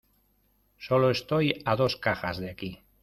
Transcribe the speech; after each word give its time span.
Sólo 0.79 1.11
estoy 1.11 1.61
a 1.63 1.75
dos 1.75 1.95
cajas 1.95 2.39
de 2.39 2.49
aquí. 2.49 2.81